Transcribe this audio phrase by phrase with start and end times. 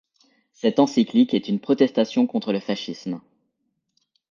[0.53, 3.21] Cette encyclique est une protestation contre le fascisme.